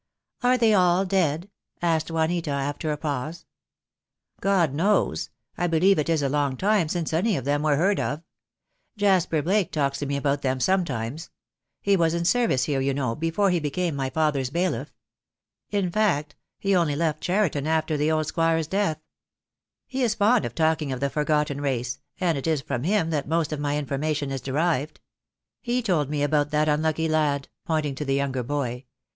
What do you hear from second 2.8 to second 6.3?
a pause. "God knows. I believe it is a